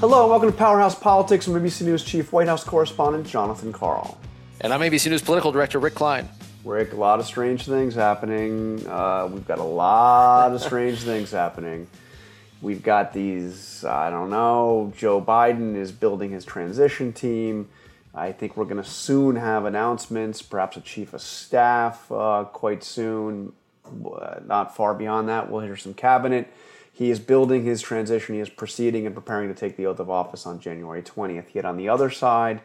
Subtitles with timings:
[0.00, 1.46] Hello, and welcome to Powerhouse Politics.
[1.46, 4.18] I'm ABC News Chief White House Correspondent Jonathan Karl.
[4.62, 6.26] And I'm ABC News Political Director Rick Klein.
[6.64, 8.86] Rick, a lot of strange things happening.
[8.86, 11.86] Uh, we've got a lot of strange things happening.
[12.62, 17.68] We've got these, I don't know, Joe Biden is building his transition team.
[18.14, 22.82] I think we're going to soon have announcements, perhaps a chief of staff uh, quite
[22.82, 23.52] soon.
[23.86, 26.52] Uh, not far beyond that, we'll hear some cabinet.
[26.92, 28.34] He is building his transition.
[28.34, 31.54] He is proceeding and preparing to take the oath of office on January 20th.
[31.54, 32.60] Yet on the other side,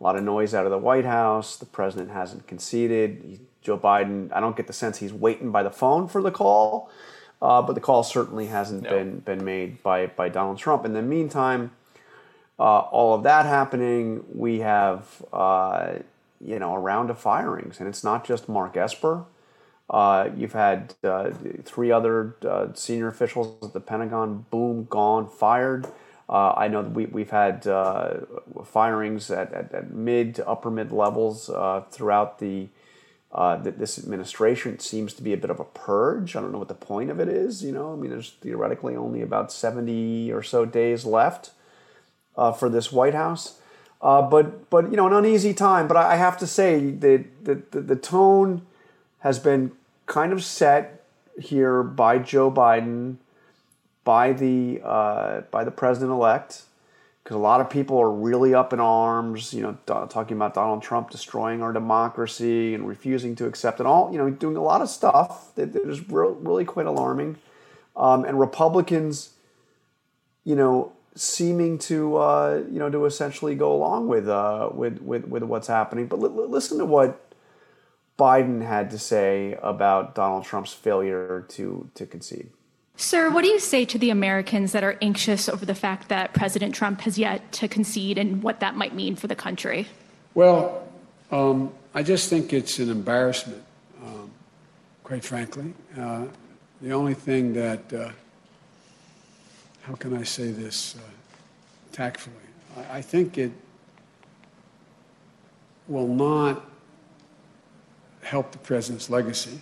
[0.00, 1.56] a lot of noise out of the White House.
[1.56, 3.22] The president hasn't conceded.
[3.24, 6.30] He, Joe Biden, I don't get the sense he's waiting by the phone for the
[6.30, 6.90] call,
[7.40, 8.90] uh, but the call certainly hasn't no.
[8.90, 10.84] been been made by by Donald Trump.
[10.84, 11.70] In the meantime,
[12.62, 15.94] all of that happening, we have uh,
[16.40, 19.24] you know a round of firings, and it's not just Mark Esper.
[19.90, 21.30] Uh, you've had uh,
[21.64, 25.86] three other uh, senior officials at the Pentagon, boom, gone, fired.
[26.28, 28.20] Uh, I know we, we've had uh,
[28.64, 32.68] firings at, at, at, mid to upper mid levels uh, throughout the
[33.64, 34.74] this administration.
[34.74, 36.36] It seems to be a bit of a purge.
[36.36, 37.64] I don't know what the point of it is.
[37.64, 41.50] You know, I mean, there's theoretically only about 70 or so days left
[42.36, 43.58] for this White House.
[44.00, 45.86] but but you know, an uneasy time.
[45.88, 48.62] But I have to say that the, the, the tone
[49.20, 49.72] has been
[50.06, 51.04] kind of set
[51.40, 53.16] here by Joe Biden,
[54.04, 56.62] by the uh, by the president elect,
[57.22, 59.54] because a lot of people are really up in arms.
[59.54, 64.12] You know, talking about Donald Trump destroying our democracy and refusing to accept it all.
[64.12, 67.38] You know, doing a lot of stuff that, that is re- really quite alarming,
[67.96, 69.30] um, and Republicans,
[70.44, 70.92] you know.
[71.14, 75.66] Seeming to uh, you know to essentially go along with uh, with, with with what's
[75.66, 77.32] happening, but l- listen to what
[78.18, 82.50] Biden had to say about Donald Trump's failure to, to concede.
[82.96, 86.34] Sir, what do you say to the Americans that are anxious over the fact that
[86.34, 89.88] President Trump has yet to concede and what that might mean for the country?
[90.34, 90.86] Well,
[91.30, 93.64] um, I just think it's an embarrassment,
[94.04, 94.30] um,
[95.02, 95.72] quite frankly.
[95.98, 96.26] Uh,
[96.80, 98.10] the only thing that, uh,
[99.82, 101.00] how can I say this uh,
[101.92, 102.36] tactfully?
[102.76, 103.52] I, I think it
[105.88, 106.64] will not
[108.22, 109.60] help the president's legacy.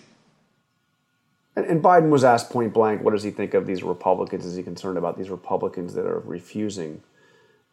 [1.57, 4.47] And, Biden was asked point blank, what does he think of these Republicans?
[4.47, 7.03] Is he concerned about these Republicans that are refusing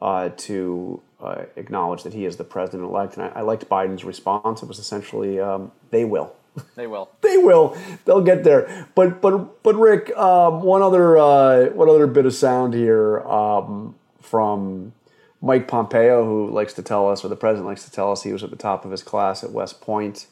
[0.01, 3.17] uh, to uh, acknowledge that he is the president elect?
[3.17, 4.63] And I, I, liked Biden's response.
[4.63, 6.35] It was essentially, um, they will.
[6.75, 7.09] They will.
[7.21, 7.77] they will.
[8.05, 8.87] They'll get there.
[8.95, 13.95] But but but Rick, um, one other uh, one other bit of sound here um,
[14.21, 14.93] from
[15.41, 18.33] Mike Pompeo, who likes to tell us, or the president likes to tell us, he
[18.33, 20.27] was at the top of his class at West Point.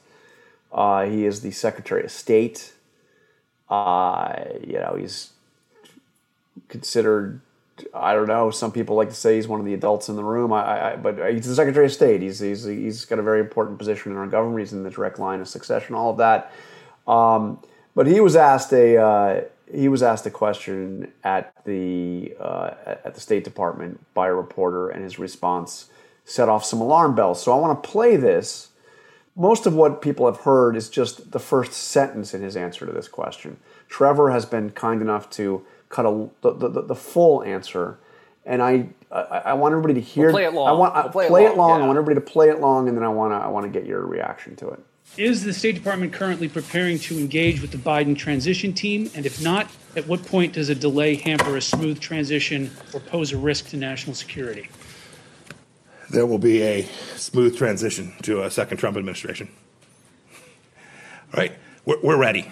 [0.72, 2.74] Uh, he is the Secretary of State.
[3.70, 5.32] Uh, you know, he's
[6.68, 7.42] considered.
[7.94, 8.52] I don't know.
[8.52, 10.54] Some people like to say he's one of the adults in the room.
[10.54, 12.22] I, I, but he's the Secretary of State.
[12.22, 14.60] He's, he's he's got a very important position in our government.
[14.60, 15.96] He's in the direct line of succession.
[15.96, 16.52] All of that.
[17.08, 17.60] Um,
[17.96, 19.42] but he was asked a uh,
[19.72, 24.90] he was asked a question at the uh, at the State Department by a reporter,
[24.90, 25.90] and his response
[26.24, 27.44] set off some alarm bells.
[27.44, 28.70] So I want to play this
[29.36, 32.92] most of what people have heard is just the first sentence in his answer to
[32.92, 33.58] this question.
[33.90, 37.98] Trevor has been kind enough to cut a, the, the, the full answer,
[38.46, 40.26] and I, I, I want everybody to hear.
[40.26, 40.68] We'll play it long.
[40.68, 41.80] I want we'll play, play, it long.
[41.80, 41.86] Yeah.
[41.86, 43.70] I want everybody to play it long, and then I want to I want to
[43.70, 44.80] get your reaction to it.
[45.18, 49.10] Is the State Department currently preparing to engage with the Biden transition team?
[49.16, 53.32] And if not, at what point does a delay hamper a smooth transition or pose
[53.32, 54.68] a risk to national security?
[56.10, 56.84] there will be a
[57.16, 59.50] smooth transition to a second Trump administration.
[61.34, 61.54] All right,
[61.86, 62.52] we're, we're ready.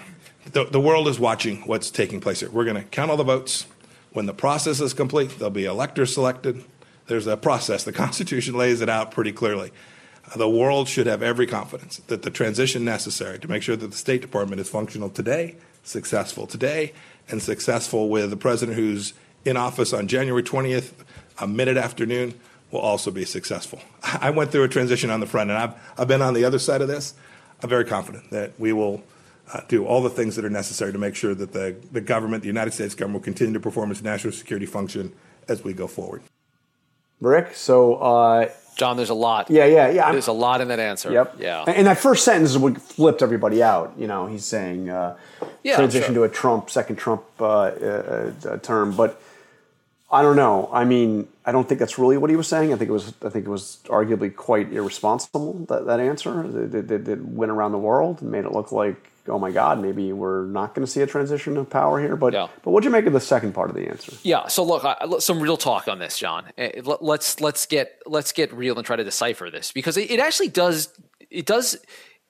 [0.52, 2.50] The, the world is watching what's taking place here.
[2.50, 3.66] We're going to count all the votes.
[4.12, 6.64] When the process is complete, there'll be electors selected.
[7.08, 7.84] There's a process.
[7.84, 9.72] The Constitution lays it out pretty clearly.
[10.36, 13.98] The world should have every confidence that the transition necessary to make sure that the
[13.98, 16.94] State Department is functional today, successful today,
[17.30, 19.14] and successful with the president who's
[19.46, 20.94] in office on January 20th,
[21.40, 22.34] a minute afternoon
[22.72, 23.80] will also be successful.
[24.04, 26.60] I went through a transition on the front, and I've, I've been on the other
[26.60, 27.14] side of this.
[27.62, 29.04] I'm very confident that we will
[29.52, 32.44] uh, do all the things that are necessary to make sure that the, the government,
[32.44, 35.14] the United States government, will continue to perform its national security function
[35.48, 36.22] as we go forward.
[37.20, 39.50] Rick, so uh, John, there's a lot.
[39.50, 40.12] Yeah, yeah, yeah.
[40.12, 41.12] There's a lot in that answer.
[41.12, 41.36] Yep.
[41.40, 41.64] Yeah.
[41.68, 43.94] And that first sentence is what flipped everybody out.
[43.98, 45.16] You know, he's saying uh,
[45.64, 46.28] Yeah, transition sure.
[46.28, 49.22] to a Trump second Trump uh, uh, uh, term, but
[50.14, 50.70] I don't know.
[50.72, 52.72] I mean, I don't think that's really what he was saying.
[52.74, 53.14] I think it was.
[53.26, 57.72] I think it was arguably quite irresponsible that, that answer that, that, that went around
[57.72, 60.92] the world and made it look like, oh my God, maybe we're not going to
[60.92, 62.16] see a transition of power here.
[62.16, 62.48] But Yeah.
[62.64, 64.14] but what'd you make of the second part of the answer?
[64.24, 64.48] Yeah.
[64.48, 66.46] So look, I, some real talk on this, John.
[66.58, 70.12] Eh, let- Let's let's get let's get real and try to decipher this because it,
[70.12, 70.90] it actually does
[71.32, 71.78] it does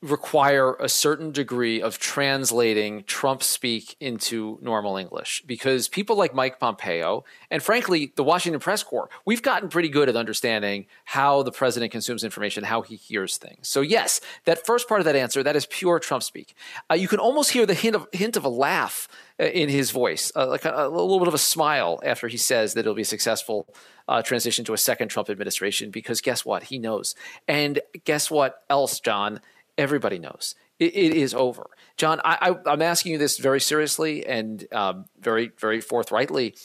[0.04, 6.60] require a certain degree of translating Trump speak into normal English because people like Mike
[6.60, 11.54] Pompeo and frankly the Washington press corps we've gotten pretty good at understanding how the
[11.54, 15.42] president consumes information how he hears things so yes that first part of that answer
[15.42, 16.54] that is pure Trump speak
[16.92, 19.08] uh, you can almost hear the hint of hint of a laugh
[19.40, 22.38] uh, in his voice, uh, like a, a little bit of a smile after he
[22.38, 23.68] says that it'll be a successful
[24.08, 25.90] uh, transition to a second Trump administration.
[25.90, 26.66] Because guess what?
[26.66, 27.16] He knows.
[27.48, 29.42] And guess what else, John?
[29.78, 30.56] Everybody knows.
[30.80, 31.70] It, it is over.
[31.98, 36.56] John, I, I'm asking you this very seriously and um, very, very forthrightly.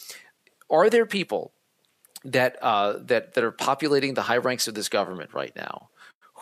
[0.70, 1.52] Are there people
[2.25, 5.88] that uh, that that are populating the high ranks of this government right now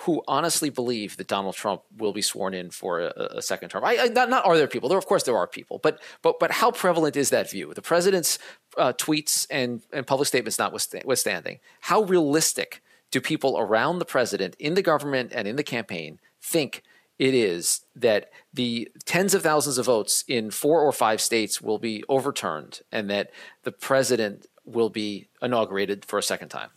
[0.01, 3.83] who honestly believe that Donald Trump will be sworn in for a, a second term.
[3.83, 4.91] I, I, not, not are there people?
[4.91, 7.73] There, of course, there are people, but but but how prevalent is that view?
[7.73, 8.39] The president's
[8.77, 14.75] uh, tweets and and public statements notwithstanding, how realistic do people around the president, in
[14.75, 16.83] the government and in the campaign, think?
[17.19, 21.79] It is that the tens of thousands of votes in four or five states will
[21.79, 23.31] be overturned, and that
[23.63, 26.69] the president will be inaugurated for a second time.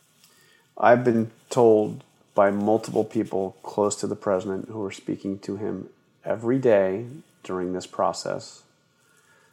[0.78, 2.04] I've been told
[2.36, 5.90] by multiple people close to the president who are speaking to him
[6.24, 7.06] every day
[7.44, 8.64] during this process,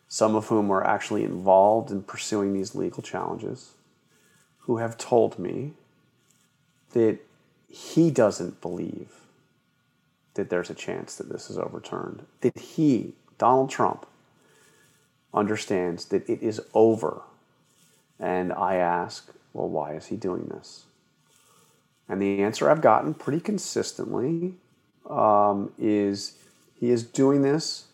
[0.06, 3.72] some of whom are actually involved in pursuing these legal challenges,
[4.60, 5.72] who have told me
[6.92, 7.18] that
[7.68, 9.25] he doesn't believe
[10.36, 14.06] that there's a chance that this is overturned, that he, Donald Trump,
[15.34, 17.22] understands that it is over.
[18.18, 20.86] And I ask, well, why is he doing this?
[22.08, 24.54] And the answer I've gotten pretty consistently
[25.10, 26.36] um, is
[26.78, 27.86] he is doing this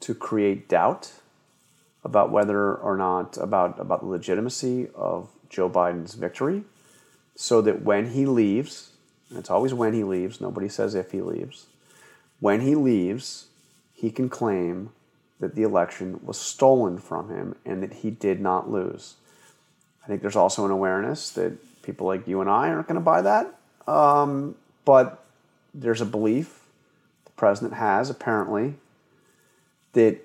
[0.00, 1.12] to create doubt
[2.04, 6.62] about whether or not about about the legitimacy of Joe Biden's victory,
[7.34, 8.90] so that when he leaves,
[9.30, 11.66] and it's always when he leaves, nobody says if he leaves,
[12.40, 13.46] when he leaves,
[13.92, 14.90] he can claim
[15.40, 19.14] that the election was stolen from him and that he did not lose.
[20.04, 23.00] I think there's also an awareness that people like you and I aren't going to
[23.00, 23.54] buy that.
[23.86, 24.54] Um,
[24.84, 25.24] but
[25.74, 26.62] there's a belief
[27.24, 28.74] the president has, apparently,
[29.92, 30.18] that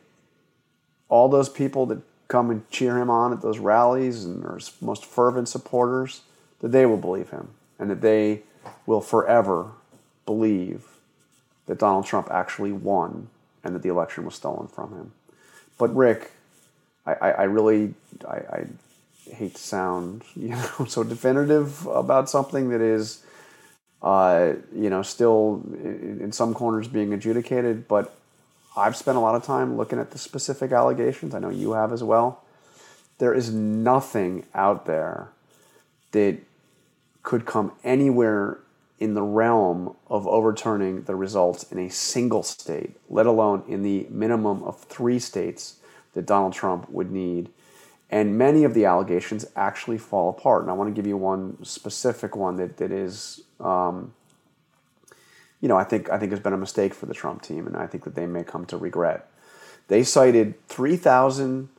[1.09, 4.71] all those people that come and cheer him on at those rallies and are his
[4.81, 6.21] most fervent supporters,
[6.59, 8.43] that they will believe him and that they
[8.85, 9.71] will forever
[10.25, 10.90] believe
[11.71, 13.29] that Donald Trump actually won
[13.63, 15.13] and that the election was stolen from him.
[15.77, 16.31] But Rick,
[17.05, 17.93] I, I, I really
[18.27, 18.65] I, I
[19.31, 23.23] hate to sound you know so definitive about something that is
[24.01, 28.13] uh, you know still in, in some corners being adjudicated, but
[28.75, 31.33] I've spent a lot of time looking at the specific allegations.
[31.33, 32.43] I know you have as well.
[33.17, 35.29] There is nothing out there
[36.11, 36.39] that
[37.23, 38.59] could come anywhere
[39.01, 44.05] in the realm of overturning the results in a single state, let alone in the
[44.11, 45.77] minimum of three states
[46.13, 47.49] that Donald Trump would need.
[48.11, 50.61] And many of the allegations actually fall apart.
[50.61, 54.13] And I want to give you one specific one that, that is, um,
[55.61, 57.75] you know, I think, I think has been a mistake for the Trump team, and
[57.75, 59.27] I think that they may come to regret.
[59.87, 61.69] They cited 3,000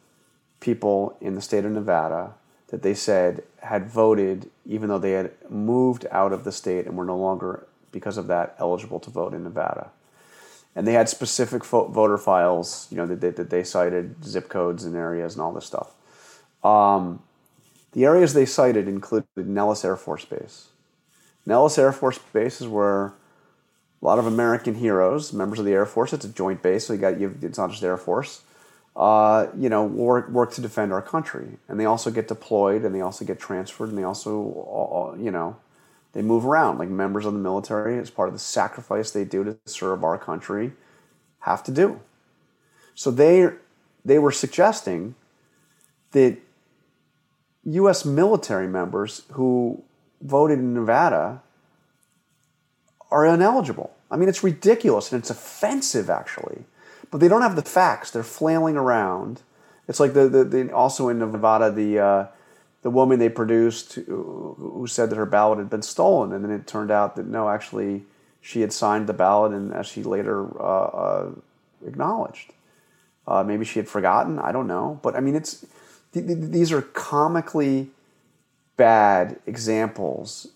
[0.59, 2.35] people in the state of Nevada
[2.73, 6.97] that they said had voted, even though they had moved out of the state and
[6.97, 9.91] were no longer, because of that, eligible to vote in Nevada.
[10.75, 14.49] And they had specific fo- voter files, you know, that they, that they cited, zip
[14.49, 15.93] codes and areas and all this stuff.
[16.65, 17.23] Um,
[17.93, 20.69] the areas they cited included Nellis Air Force Base.
[21.45, 23.13] Nellis Air Force Base is where
[24.01, 26.95] a lot of American heroes, members of the Air Force, it's a joint base, so
[26.95, 28.41] you got you, it's not just the Air Force.
[28.95, 32.95] Uh, you know, work work to defend our country, and they also get deployed, and
[32.95, 35.57] they also get transferred, and they also, you know,
[36.13, 39.45] they move around like members of the military as part of the sacrifice they do
[39.45, 40.73] to serve our country
[41.41, 42.01] have to do.
[42.95, 43.49] So they
[44.05, 45.15] they were suggesting
[46.11, 46.37] that
[47.65, 48.05] U.S.
[48.05, 49.83] military members who
[50.21, 51.43] voted in Nevada
[53.11, 53.95] are ineligible.
[54.11, 56.65] I mean, it's ridiculous and it's offensive, actually.
[57.13, 58.11] But they don't have the facts.
[58.11, 59.43] They're flailing around.
[59.87, 62.27] It's like the, the, the also in Nevada the uh,
[62.81, 66.67] the woman they produced who, said that her ballot had been stolen, and then it
[66.67, 68.03] turned out that no, actually
[68.41, 71.31] she had signed the ballot, and as she later uh, uh,
[71.87, 72.53] acknowledged,
[73.29, 74.39] uh, maybe she had forgotten.
[74.39, 75.65] I don't know, but I mean, it's
[76.13, 77.91] th- th- these are comically
[78.79, 80.49] bad examples,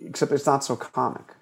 [0.00, 1.34] except it's not so comic.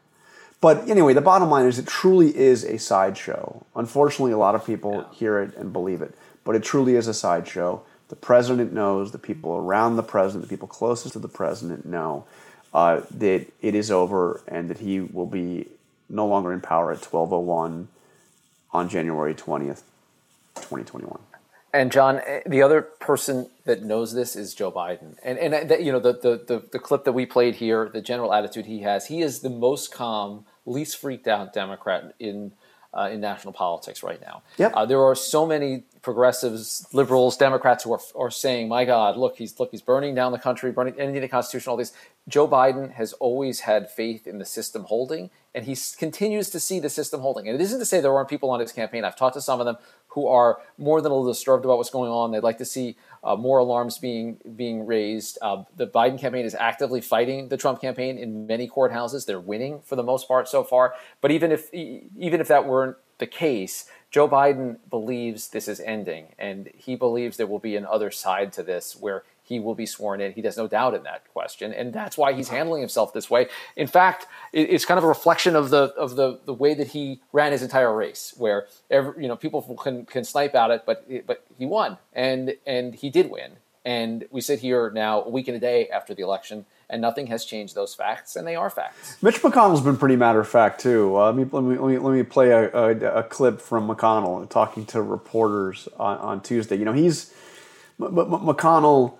[0.60, 3.64] But anyway, the bottom line is it truly is a sideshow.
[3.74, 5.18] Unfortunately, a lot of people yeah.
[5.18, 6.14] hear it and believe it,
[6.44, 7.82] but it truly is a sideshow.
[8.08, 12.26] The president knows, the people around the president, the people closest to the president know
[12.74, 15.68] uh, that it is over and that he will be
[16.08, 17.88] no longer in power at 1201
[18.72, 19.82] on January 20th,
[20.56, 21.20] 2021.
[21.72, 25.64] And John, eh, the other person that knows this is Joe Biden, and and uh,
[25.64, 28.66] that, you know the, the, the the clip that we played here, the general attitude
[28.66, 32.52] he has, he is the most calm, least freaked out Democrat in
[32.92, 34.42] uh, in national politics right now.
[34.58, 34.72] Yep.
[34.74, 39.36] Uh, there are so many progressives, liberals, Democrats who are, are saying, "My God, look,
[39.36, 41.92] he's look, he's burning down the country, burning ending the Constitution, all this."
[42.28, 46.78] Joe Biden has always had faith in the system holding, and he continues to see
[46.80, 47.48] the system holding.
[47.48, 49.04] And it isn't to say there aren't people on his campaign.
[49.04, 49.76] I've talked to some of them
[50.10, 52.30] who are more than a little disturbed about what's going on.
[52.30, 55.38] They'd like to see uh, more alarms being being raised.
[55.42, 59.26] Uh, the Biden campaign is actively fighting the Trump campaign in many courthouses.
[59.26, 60.94] They're winning for the most part so far.
[61.20, 66.34] But even if even if that weren't the case, Joe Biden believes this is ending,
[66.38, 69.84] and he believes there will be an other side to this where he will be
[69.84, 70.30] sworn in.
[70.32, 73.48] He has no doubt in that question, and that's why he's handling himself this way.
[73.74, 77.20] In fact, it's kind of a reflection of the of the, the way that he
[77.32, 81.04] ran his entire race, where every, you know people can can snipe at it, but
[81.26, 83.56] but he won, and and he did win.
[83.84, 87.26] And we sit here now, a week and a day after the election, and nothing
[87.28, 89.16] has changed those facts, and they are facts.
[89.22, 91.16] Mitch McConnell's been pretty matter of fact too.
[91.16, 92.90] Uh, let, me, let, me, let, me, let me play a, a,
[93.20, 96.76] a, clip from McConnell talking to reporters on, on Tuesday.
[96.76, 97.32] You know, he's
[98.00, 99.14] M- M- McConnell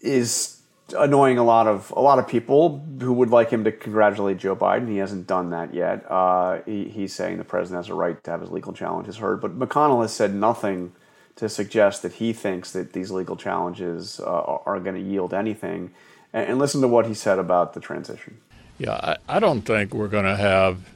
[0.00, 0.60] is
[0.98, 4.56] annoying a lot of a lot of people who would like him to congratulate Joe
[4.56, 4.88] Biden.
[4.88, 6.04] He hasn't done that yet.
[6.10, 9.40] Uh, he, he's saying the president has a right to have his legal challenges heard,
[9.40, 10.92] but McConnell has said nothing
[11.36, 15.90] to suggest that he thinks that these legal challenges uh, are going to yield anything.
[16.32, 18.38] And, and, listen to what he said about the transition.
[18.78, 20.88] Yeah, I, I don't think we're going to have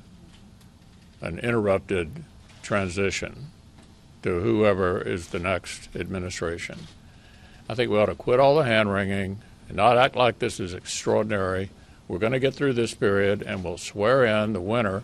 [1.20, 2.24] an interrupted
[2.62, 3.46] transition
[4.22, 6.78] to whoever is the next administration.
[7.68, 10.60] I think we ought to quit all the hand wringing and not act like this
[10.60, 11.70] is extraordinary.
[12.08, 15.02] We're going to get through this period and we'll swear in the winner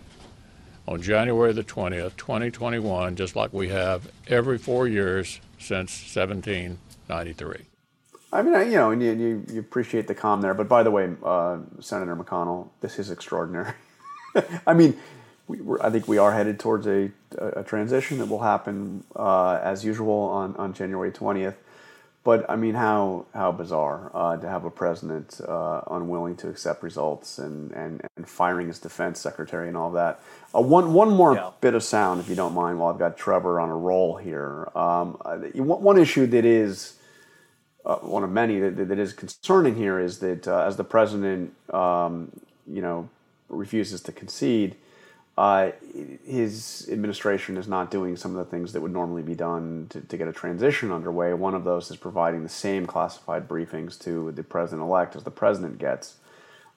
[0.86, 7.66] on January the 20th, 2021, just like we have every four years since 1793.
[8.32, 10.54] I mean, you know, and you, you, appreciate the calm there.
[10.54, 13.72] But by the way, uh, Senator McConnell, this is extraordinary.
[14.66, 14.96] I mean,
[15.48, 19.84] we, I think we are headed towards a, a transition that will happen uh, as
[19.84, 21.54] usual on, on January 20th.
[22.22, 26.82] But I mean, how how bizarre uh, to have a president uh, unwilling to accept
[26.82, 30.20] results and, and, and firing his defense secretary and all that.
[30.54, 31.50] Uh, one one more yeah.
[31.62, 34.68] bit of sound, if you don't mind, while I've got Trevor on a roll here.
[34.74, 36.98] Um, uh, one issue that is
[37.86, 41.54] uh, one of many that, that is concerning here is that uh, as the president,
[41.72, 42.30] um,
[42.66, 43.08] you know,
[43.48, 44.76] refuses to concede
[45.40, 45.72] uh,
[46.26, 49.98] his administration is not doing some of the things that would normally be done to,
[50.02, 51.32] to, get a transition underway.
[51.32, 55.30] One of those is providing the same classified briefings to the president elect as the
[55.30, 56.16] president gets.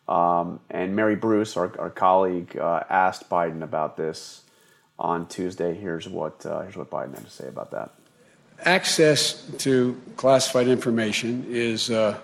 [0.07, 4.43] Um, and Mary Bruce, our, our colleague, uh, asked Biden about this
[4.97, 5.73] on Tuesday.
[5.73, 7.91] Here's what, uh, here's what Biden had to say about that.
[8.63, 12.17] Access to classified information is, uh,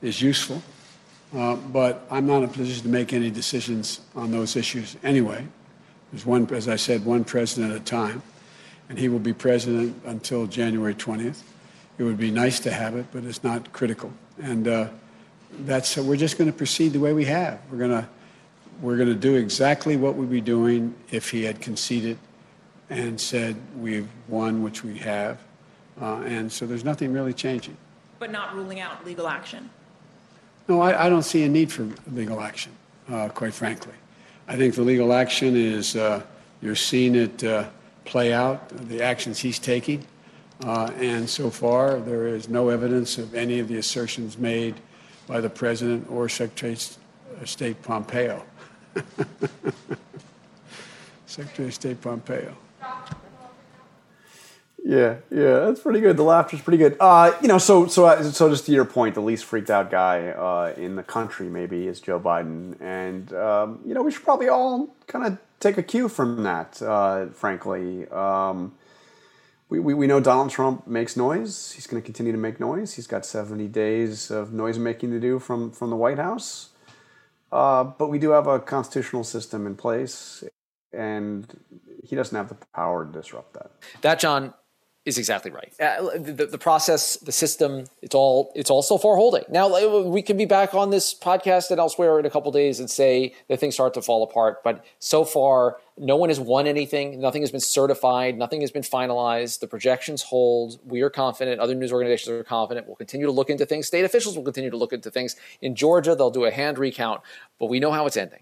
[0.00, 0.62] is useful.
[1.34, 5.44] Uh, but I'm not in a position to make any decisions on those issues anyway.
[6.12, 8.22] There's one, as I said, one president at a time,
[8.88, 11.42] and he will be president until January 20th.
[11.98, 14.12] It would be nice to have it, but it's not critical.
[14.42, 14.88] And uh,
[15.60, 17.60] that's uh, we're just going to proceed the way we have.
[17.70, 18.08] We're going to
[18.82, 22.18] we're going to do exactly what we'd be doing if he had conceded
[22.90, 25.38] and said we've won, which we have.
[26.00, 27.76] Uh, and so there's nothing really changing.
[28.18, 29.70] But not ruling out legal action.
[30.68, 32.72] No, I, I don't see a need for legal action,
[33.08, 33.94] uh, quite frankly.
[34.48, 36.22] I think the legal action is uh,
[36.62, 37.68] you're seeing it uh,
[38.04, 40.06] play out, the actions he's taking.
[40.64, 44.74] Uh, and so far, there is no evidence of any of the assertions made
[45.26, 48.42] by the President or Secretary of State Pompeo.
[51.26, 52.56] Secretary of State Pompeo.
[54.86, 56.16] Yeah, yeah, that's pretty good.
[56.16, 56.96] The laughter's pretty good.
[57.00, 59.90] Uh, you know, so so uh, so just to your point, the least freaked out
[59.90, 64.22] guy uh, in the country maybe is Joe Biden, and um, you know we should
[64.22, 66.80] probably all kind of take a cue from that.
[66.80, 68.76] Uh, frankly, um,
[69.68, 71.72] we, we we know Donald Trump makes noise.
[71.72, 72.94] He's going to continue to make noise.
[72.94, 76.68] He's got seventy days of noise making to do from from the White House.
[77.50, 80.44] Uh, but we do have a constitutional system in place,
[80.92, 81.58] and
[82.04, 83.72] he doesn't have the power to disrupt that.
[84.02, 84.54] That, John,
[85.06, 85.72] is exactly right.
[85.80, 89.44] Uh, the, the, process, the system, it's all it's all so far holding.
[89.48, 92.90] Now we can be back on this podcast and elsewhere in a couple days and
[92.90, 94.64] say that things start to fall apart.
[94.64, 97.20] But so far, no one has won anything.
[97.20, 98.36] Nothing has been certified.
[98.36, 99.60] Nothing has been finalized.
[99.60, 100.80] The projections hold.
[100.84, 101.60] We are confident.
[101.60, 102.88] Other news organizations are confident.
[102.88, 103.86] We'll continue to look into things.
[103.86, 105.36] State officials will continue to look into things.
[105.62, 107.20] In Georgia, they'll do a hand recount,
[107.60, 108.40] but we know how it's ending.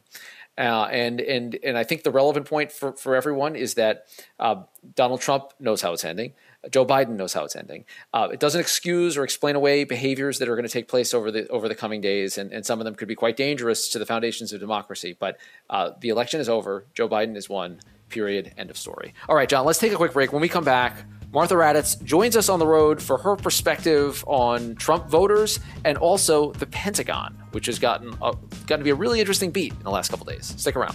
[0.57, 4.07] Uh, and and and I think the relevant point for, for everyone is that
[4.39, 4.63] uh,
[4.95, 6.33] Donald Trump knows how it's ending.
[6.71, 7.85] Joe Biden knows how it's ending.
[8.13, 11.31] Uh, it doesn't excuse or explain away behaviors that are going to take place over
[11.31, 13.99] the over the coming days, and, and some of them could be quite dangerous to
[13.99, 15.17] the foundations of democracy.
[15.19, 15.39] But
[15.71, 16.87] uh, the election is over.
[16.95, 17.81] Joe Biden is won.
[18.09, 18.53] Period.
[18.57, 19.15] End of story.
[19.29, 19.65] All right, John.
[19.65, 20.33] Let's take a quick break.
[20.33, 24.77] When we come back, Martha Raddatz joins us on the road for her perspective on
[24.77, 29.19] Trump voters and also the Pentagon, which has gotten a, gotten to be a really
[29.19, 30.55] interesting beat in the last couple days.
[30.57, 30.95] Stick around.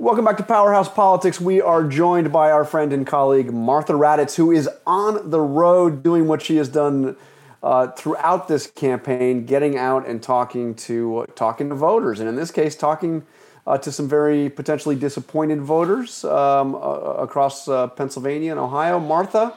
[0.00, 1.40] Welcome back to Powerhouse Politics.
[1.40, 6.02] We are joined by our friend and colleague Martha Raddatz, who is on the road
[6.02, 7.16] doing what she has done
[7.62, 12.34] uh, throughout this campaign, getting out and talking to uh, talking to voters, and in
[12.34, 13.24] this case, talking
[13.68, 18.98] uh, to some very potentially disappointed voters um, uh, across uh, Pennsylvania and Ohio.
[18.98, 19.54] Martha,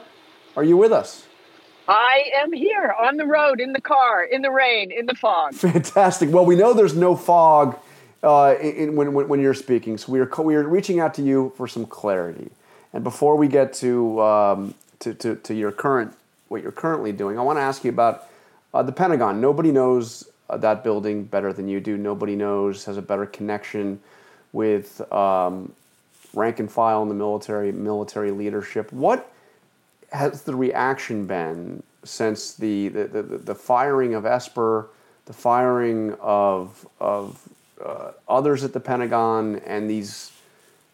[0.56, 1.26] are you with us?
[1.88, 5.54] I am here on the road, in the car, in the rain, in the fog.
[5.54, 6.30] Fantastic.
[6.30, 7.76] Well, we know there's no fog
[8.22, 9.96] uh, in, when, when, you're speaking.
[9.98, 12.50] So we are, we are reaching out to you for some clarity.
[12.92, 16.14] And before we get to, um, to, to, to, your current,
[16.48, 18.26] what you're currently doing, I want to ask you about
[18.74, 19.40] uh, the Pentagon.
[19.40, 21.96] Nobody knows uh, that building better than you do.
[21.96, 24.00] Nobody knows, has a better connection
[24.52, 25.72] with um,
[26.34, 28.92] rank and file in the military, military leadership.
[28.92, 29.30] What
[30.12, 34.88] has the reaction been since the, the, the, the firing of Esper,
[35.26, 37.48] the firing of, of
[37.84, 40.32] uh, others at the Pentagon and these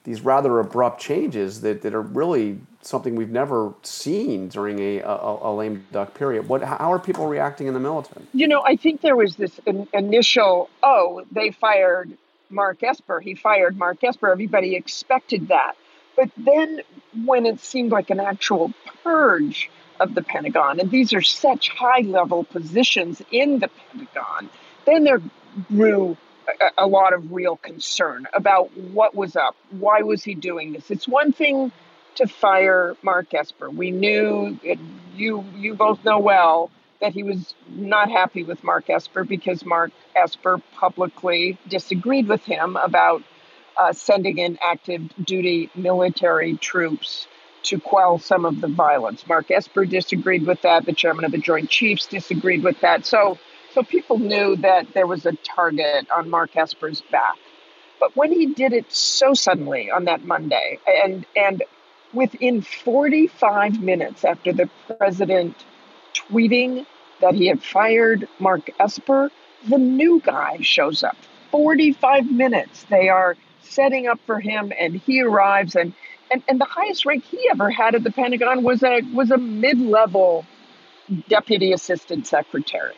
[0.04, 5.38] these rather abrupt changes that, that are really something we've never seen during a, a,
[5.42, 6.46] a, lame duck period.
[6.46, 8.26] What, how are people reacting in the military?
[8.34, 12.12] You know, I think there was this in, initial, oh, they fired
[12.50, 13.20] Mark Esper.
[13.20, 14.30] He fired Mark Esper.
[14.30, 15.74] Everybody expected that.
[16.16, 16.82] But then
[17.24, 19.70] when it seemed like an actual purge
[20.00, 24.50] of the Pentagon, and these are such high level positions in the Pentagon,
[24.84, 25.22] then there
[25.68, 26.16] grew
[26.78, 29.56] a, lot of real concern about what was up.
[29.70, 30.90] Why was he doing this?
[30.90, 31.72] It's one thing
[32.16, 33.70] to fire Mark Esper.
[33.70, 34.78] We knew it,
[35.14, 39.92] you you both know well that he was not happy with Mark Esper because Mark
[40.14, 43.22] Esper publicly disagreed with him about
[43.76, 47.26] uh, sending in active duty military troops
[47.64, 49.26] to quell some of the violence.
[49.26, 50.86] Mark Esper disagreed with that.
[50.86, 53.06] The chairman of the Joint Chiefs disagreed with that.
[53.06, 53.38] So
[53.74, 57.36] so people knew that there was a target on Mark Esper's back.
[57.98, 61.62] But when he did it so suddenly on that Monday, and and
[62.12, 65.56] within 45 minutes after the president
[66.14, 66.86] tweeting
[67.20, 69.30] that he had fired Mark Esper,
[69.68, 71.16] the new guy shows up.
[71.50, 72.84] 45 minutes.
[72.84, 75.94] They are setting up for him and he arrives and
[76.30, 79.38] and, and the highest rank he ever had at the Pentagon was a was a
[79.38, 80.46] mid-level
[81.28, 82.94] deputy assistant secretary.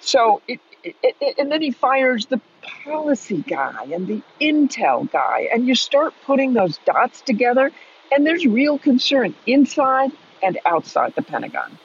[0.00, 2.40] So it, it, it, and then he fires the
[2.84, 7.70] policy guy and the intel guy, and you start putting those dots together,
[8.12, 11.78] and there's real concern inside and outside the Pentagon.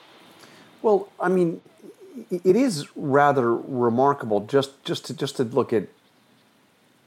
[0.82, 1.62] Well, I mean,
[2.32, 5.88] it is rather remarkable just just to just to look at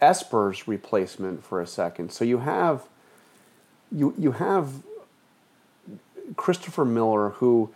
[0.01, 2.13] Esper's replacement for a second.
[2.13, 2.85] So you have
[3.93, 4.83] you you have
[6.37, 7.73] Christopher Miller, who,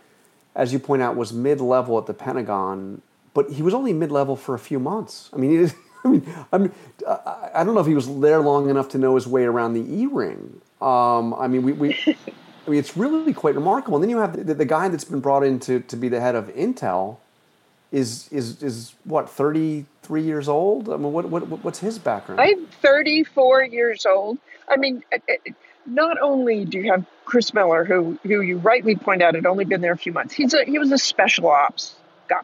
[0.55, 3.01] as you point out, was mid level at the Pentagon
[3.33, 5.29] but he was only mid level for a few months.
[5.33, 5.71] I mean,
[6.03, 6.71] I mean,
[7.07, 9.73] I I don't know if he was there long enough to know his way around
[9.73, 10.61] the E ring.
[10.81, 11.93] Um, I mean, we, we
[12.69, 13.97] I mean, it's really quite remarkable.
[13.97, 16.21] And then you have the, the, guy that's been brought in to, to be the
[16.21, 17.17] head of Intel
[17.91, 20.89] is is is what thirty three years old.
[20.89, 22.39] I mean, what, what what's his background?
[22.39, 24.37] I'm thirty four years old.
[24.67, 25.03] I mean,
[25.87, 29.65] not only do you have Chris Miller, who who you rightly point out had only
[29.65, 30.35] been there a few months.
[30.35, 31.95] He's a he was a special ops
[32.27, 32.43] guy.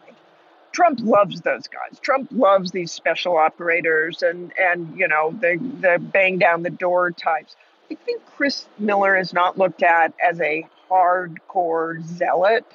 [0.75, 1.97] Trump loves those guys.
[2.01, 7.11] Trump loves these special operators and and you know the the bang down the door
[7.11, 7.55] types.
[7.89, 12.65] I think Chris Miller is not looked at as a hardcore zealot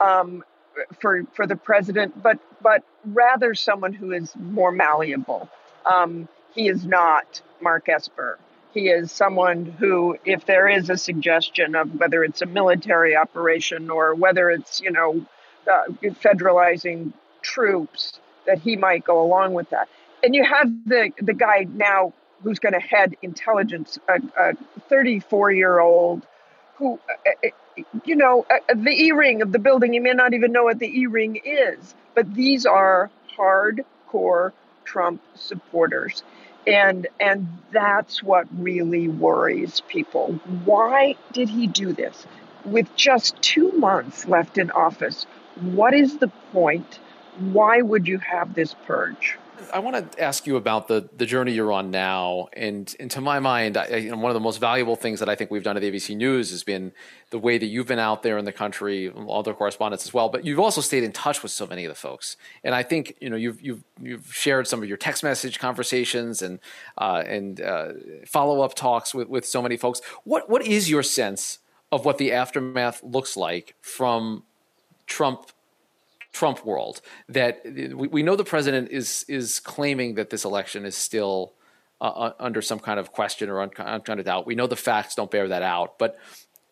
[0.00, 0.44] um,
[1.00, 5.48] for for the president, but but rather someone who is more malleable.
[5.86, 8.38] Um, he is not Mark Esper.
[8.74, 13.88] He is someone who, if there is a suggestion of whether it's a military operation
[13.88, 15.24] or whether it's you know
[15.66, 15.84] uh,
[16.22, 19.88] federalizing troops, that he might go along with that.
[20.22, 24.54] And you have the the guy now who's going to head intelligence, a
[24.88, 26.26] 34 year old
[26.76, 30.32] who, uh, uh, you know, uh, the E ring of the building, you may not
[30.34, 34.52] even know what the E ring is, but these are hardcore
[34.84, 36.22] Trump supporters.
[36.66, 40.32] And, and that's what really worries people.
[40.64, 42.26] Why did he do this?
[42.64, 45.24] With just two months left in office,
[45.60, 46.98] what is the point?
[47.40, 49.38] Why would you have this purge?
[49.72, 53.20] I want to ask you about the the journey you're on now, and and to
[53.20, 55.62] my mind, I, you know, one of the most valuable things that I think we've
[55.62, 56.92] done at ABC News has been
[57.30, 60.28] the way that you've been out there in the country, other correspondents as well.
[60.28, 63.16] But you've also stayed in touch with so many of the folks, and I think
[63.20, 66.58] you know you've you've you've shared some of your text message conversations and
[66.98, 67.92] uh, and uh,
[68.26, 70.00] follow up talks with with so many folks.
[70.24, 71.58] What what is your sense
[71.92, 74.44] of what the aftermath looks like from
[75.06, 75.50] Trump
[76.32, 80.96] Trump world that we, we know the president is is claiming that this election is
[80.96, 81.54] still
[82.00, 84.46] uh, uh under some kind of question or un, kind of doubt.
[84.46, 86.18] We know the facts don't bear that out, but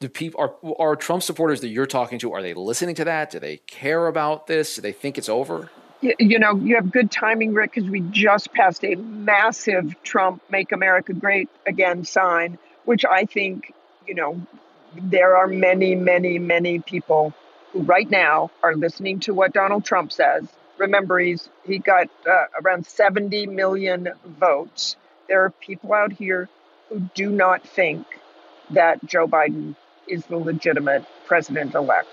[0.01, 2.33] do people are are Trump supporters that you're talking to?
[2.33, 3.31] Are they listening to that?
[3.31, 4.77] Do they care about this?
[4.77, 5.71] Do they think it's over?
[6.01, 10.71] You know, you have good timing, Rick, because we just passed a massive Trump "Make
[10.71, 13.75] America Great Again" sign, which I think,
[14.07, 14.40] you know,
[14.94, 17.35] there are many, many, many people
[17.72, 20.46] who right now are listening to what Donald Trump says.
[20.78, 24.96] Remember, he's he got uh, around 70 million votes.
[25.28, 26.48] There are people out here
[26.88, 28.07] who do not think
[28.70, 29.74] that Joe Biden
[30.07, 32.09] is the legitimate president elect.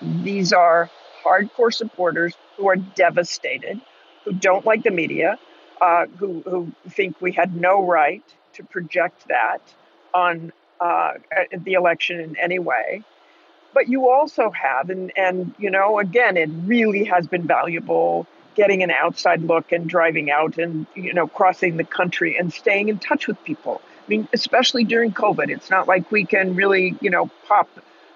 [0.00, 0.90] These are
[1.24, 3.80] hardcore supporters who are devastated,
[4.24, 5.38] who don't like the media,
[5.80, 8.22] uh, who, who think we had no right
[8.54, 9.60] to project that
[10.14, 11.14] on uh,
[11.52, 13.02] the election in any way
[13.74, 18.82] but you also have and and you know again it really has been valuable getting
[18.82, 22.98] an outside look and driving out and you know crossing the country and staying in
[22.98, 23.80] touch with people.
[23.84, 27.68] I mean especially during covid it's not like we can really you know pop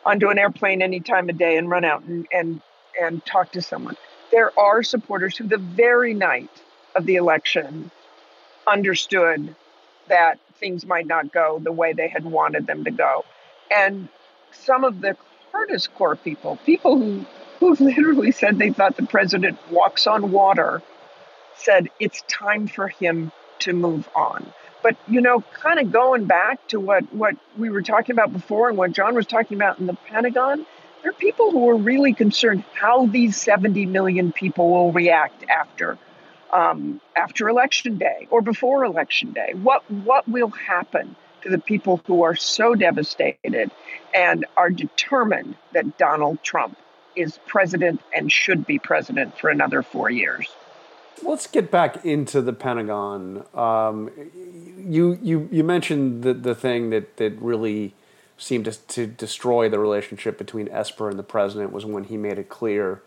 [0.05, 2.61] onto an airplane any time of day and run out and and
[3.01, 3.97] and talk to someone.
[4.31, 6.51] There are supporters who the very night
[6.95, 7.91] of the election
[8.67, 9.55] understood
[10.09, 13.25] that things might not go the way they had wanted them to go.
[13.75, 14.09] And
[14.53, 15.17] some of the
[15.53, 17.25] hardest core people, people who,
[17.59, 20.83] who literally said they thought the president walks on water,
[21.57, 24.53] said it's time for him to move on.
[24.83, 28.69] But you know, kind of going back to what, what we were talking about before
[28.69, 30.65] and what John was talking about in the Pentagon,
[31.03, 35.99] there are people who are really concerned how these 70 million people will react after
[36.53, 39.53] um, after election day or before election day.
[39.55, 41.15] What what will happen?
[41.43, 43.71] To the people who are so devastated
[44.15, 46.77] and are determined that Donald Trump
[47.17, 50.47] is president and should be president for another four years.
[51.23, 53.45] Let's get back into the Pentagon.
[53.55, 54.11] Um,
[54.79, 57.95] you, you, you mentioned the, the thing that, that really
[58.39, 62.39] seemed to, to destroy the relationship between Esper and the president was when he made
[62.39, 63.03] it clear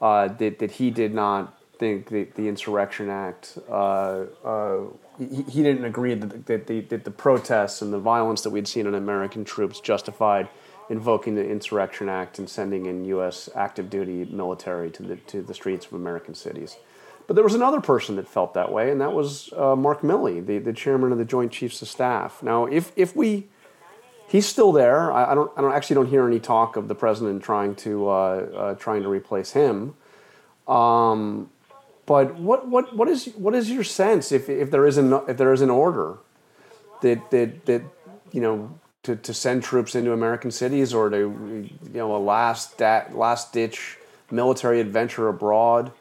[0.00, 4.80] uh, that, that he did not think that the Insurrection Act uh, uh,
[5.18, 8.68] he, he didn't agree that, that, the, that the protests and the violence that we'd
[8.68, 10.48] seen in American troops justified
[10.88, 13.48] invoking the Insurrection Act and sending in U.S.
[13.54, 16.76] active duty military to the, to the streets of American cities.
[17.26, 20.44] But there was another person that felt that way, and that was uh, Mark Milley,
[20.44, 22.42] the, the chairman of the Joint Chiefs of Staff.
[22.42, 23.46] Now, if, if we,
[24.28, 25.12] he's still there.
[25.12, 28.08] I, I don't, I don't actually don't hear any talk of the president trying to,
[28.08, 29.94] uh, uh, trying to replace him.
[30.66, 31.50] Um,
[32.10, 35.36] but what, what, what, is, what is your sense if, if, there is an, if
[35.36, 36.18] there is an order
[37.02, 37.82] that, that, that
[38.32, 42.80] you know, to, to send troops into American cities or to, you know, a last,
[42.80, 43.96] last ditch
[44.30, 45.92] military adventure abroad?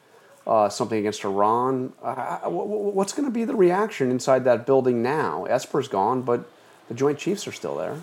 [0.49, 1.93] uh, something against Iran.
[2.01, 5.45] Uh, what's going to be the reaction inside that building now?
[5.45, 6.49] Esper's gone, but
[6.87, 8.01] the Joint Chiefs are still there.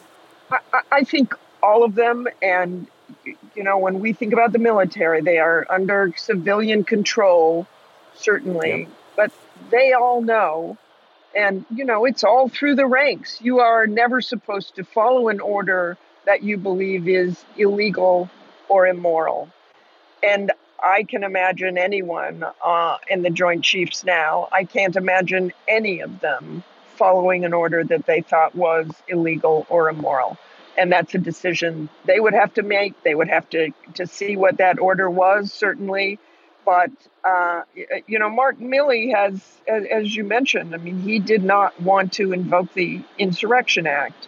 [0.52, 2.86] I, I think all of them, and
[3.24, 7.66] you know, when we think about the military, they are under civilian control,
[8.16, 8.88] certainly, yep.
[9.16, 9.32] but
[9.70, 10.76] they all know.
[11.34, 13.40] And, you know, it's all through the ranks.
[13.42, 18.30] You are never supposed to follow an order that you believe is illegal
[18.68, 19.50] or immoral.
[20.22, 20.50] And
[20.82, 26.20] I can imagine anyone uh, in the Joint Chiefs now, I can't imagine any of
[26.20, 26.62] them
[26.96, 30.38] following an order that they thought was illegal or immoral.
[30.78, 33.02] And that's a decision they would have to make.
[33.02, 36.18] They would have to, to see what that order was, certainly.
[36.66, 36.90] But,
[37.22, 37.62] uh,
[38.08, 42.32] you know, Mark Milley has, as you mentioned, I mean, he did not want to
[42.32, 44.26] invoke the Insurrection Act.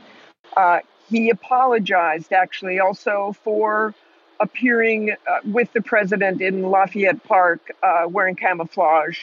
[0.56, 0.78] Uh,
[1.10, 3.92] he apologized, actually, also for
[4.38, 9.18] appearing uh, with the president in Lafayette Park uh, wearing camouflage.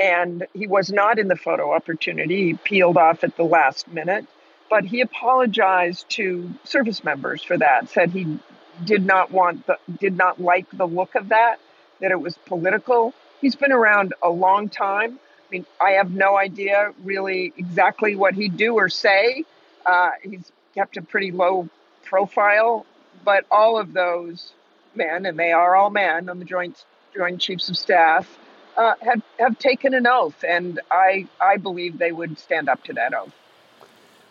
[0.00, 2.48] And he was not in the photo opportunity.
[2.48, 4.26] He peeled off at the last minute.
[4.68, 8.40] But he apologized to service members for that, said he
[8.84, 11.60] did not want the, did not like the look of that,
[12.00, 13.14] that it was political.
[13.40, 15.18] He's been around a long time.
[15.48, 19.44] I mean, I have no idea really exactly what he'd do or say.
[19.84, 21.68] Uh, he's kept a pretty low
[22.04, 22.84] profile,
[23.24, 24.52] but all of those
[24.94, 28.38] men, and they are all men on the Joint Joint Chiefs of Staff,
[28.76, 32.92] uh, have have taken an oath, and I I believe they would stand up to
[32.94, 33.32] that oath.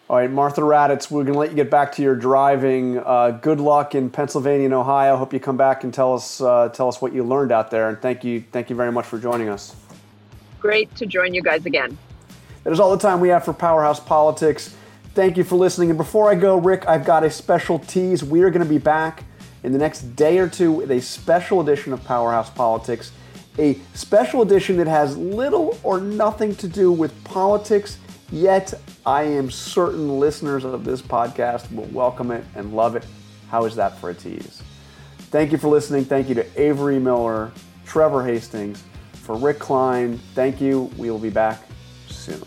[0.08, 3.00] All right, Martha Raddatz, we're going to let you get back to your driving.
[3.00, 5.18] Uh, good luck in Pennsylvania and Ohio.
[5.18, 7.90] Hope you come back and tell us uh, tell us what you learned out there.
[7.90, 9.76] And thank you thank you very much for joining us.
[10.60, 11.98] Great to join you guys again.
[12.64, 14.76] That is all the time we have for Powerhouse Politics.
[15.16, 15.90] Thank you for listening.
[15.90, 18.24] And before I go, Rick, I've got a special tease.
[18.24, 19.24] We are going to be back
[19.64, 23.12] in the next day or two with a special edition of Powerhouse Politics,
[23.58, 27.98] a special edition that has little or nothing to do with politics,
[28.32, 28.74] yet
[29.06, 33.06] I am certain listeners of this podcast will welcome it and love it.
[33.50, 34.62] How is that for a tease?
[35.18, 36.06] Thank you for listening.
[36.06, 37.52] Thank you to Avery Miller,
[37.86, 38.84] Trevor Hastings,
[39.14, 40.18] for Rick Klein.
[40.34, 40.92] Thank you.
[40.98, 41.62] We will be back
[42.08, 42.44] soon.